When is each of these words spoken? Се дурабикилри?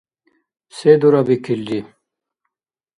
Се 0.77 0.91
дурабикилри? 1.01 1.79